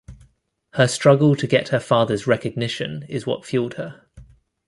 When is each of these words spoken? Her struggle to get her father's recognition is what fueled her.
Her 0.73 0.87
struggle 0.87 1.35
to 1.35 1.45
get 1.45 1.67
her 1.67 1.79
father's 1.79 2.25
recognition 2.25 3.03
is 3.07 3.27
what 3.27 3.45
fueled 3.45 3.75
her. 3.75 4.07